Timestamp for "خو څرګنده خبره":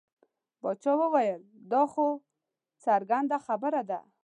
1.91-3.81